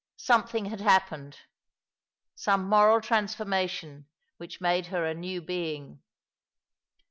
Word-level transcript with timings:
Something 0.17 0.65
had 0.65 0.81
hap 0.81 1.09
pened— 1.09 1.35
some 2.35 2.67
moral 2.67 3.01
transformation 3.01 4.07
which 4.37 4.59
made 4.59 4.87
her 4.87 5.05
a 5.05 5.13
new 5.13 5.43
being. 5.43 6.01